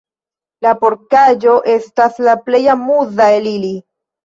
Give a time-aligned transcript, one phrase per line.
[0.65, 3.73] La porkaĵo estas la plej amuza el ili.